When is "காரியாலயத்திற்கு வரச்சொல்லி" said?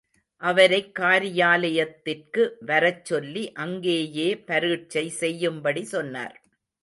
0.99-3.51